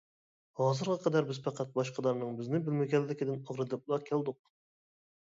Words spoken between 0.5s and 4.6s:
ھازىرغا قەدەر بىز پەقەت باشقىلارنىڭ بىزنى بىلمىگەنلىكىدىن ئاغرىنىپلا كەلدۇق.